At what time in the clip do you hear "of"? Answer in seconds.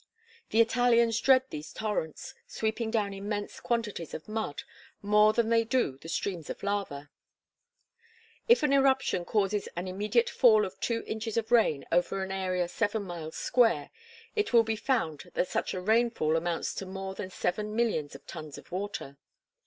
4.15-4.27, 6.49-6.63, 10.65-10.79, 11.37-11.51, 18.15-18.25, 18.57-18.71